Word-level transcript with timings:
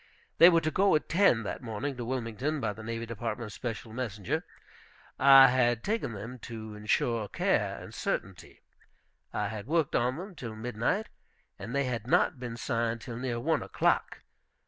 They 0.39 0.49
were 0.49 0.61
to 0.61 0.71
go 0.71 0.95
at 0.95 1.07
ten 1.07 1.43
that 1.43 1.61
morning 1.61 1.95
to 1.97 2.03
Wilmington, 2.05 2.59
by 2.59 2.73
the 2.73 2.81
Navy 2.81 3.05
Department's 3.05 3.53
special 3.53 3.93
messenger. 3.93 4.43
I 5.19 5.49
had 5.49 5.83
taken 5.83 6.13
them 6.13 6.39
to 6.39 6.73
insure 6.73 7.27
care 7.27 7.77
and 7.79 7.93
certainty. 7.93 8.63
I 9.31 9.49
had 9.49 9.67
worked 9.67 9.95
on 9.95 10.17
them 10.17 10.33
till 10.33 10.55
midnight, 10.55 11.09
and 11.59 11.75
they 11.75 11.83
had 11.83 12.07
not 12.07 12.39
been 12.39 12.57
signed 12.57 13.01
till 13.01 13.17
near 13.17 13.39
one 13.39 13.61
o'clock. 13.61 14.23